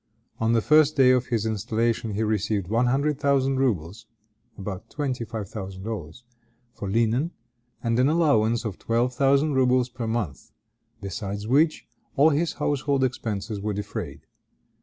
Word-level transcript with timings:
On 0.39 0.53
the 0.53 0.63
first 0.63 0.95
day 0.95 1.11
of 1.11 1.27
his 1.27 1.45
installation 1.45 2.15
he 2.15 2.23
received 2.23 2.69
one 2.69 2.87
hundred 2.87 3.19
thousand 3.19 3.59
rubles 3.59 4.07
(about 4.57 4.89
twenty 4.89 5.23
five 5.25 5.47
thousand 5.47 5.83
dollars) 5.83 6.23
for 6.73 6.89
linen, 6.89 7.29
and 7.83 7.99
an 7.99 8.09
allowance 8.09 8.65
of 8.65 8.79
twelve 8.79 9.13
thousand 9.13 9.53
rubles 9.53 9.89
per 9.89 10.07
month; 10.07 10.49
besides 11.01 11.45
which, 11.47 11.85
all 12.15 12.31
his 12.31 12.53
household 12.53 13.03
expenses 13.03 13.61
were 13.61 13.73
defrayed. 13.75 14.21